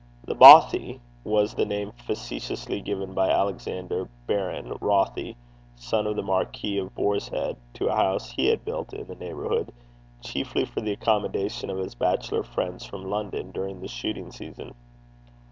[0.25, 5.35] The Bothie was the name facetiously given by Alexander, Baron Rothie,
[5.75, 9.71] son of the Marquis of Boarshead, to a house he had built in the neighbourhood,
[10.21, 14.73] chiefly for the accommodation of his bachelor friends from London during the shooting season.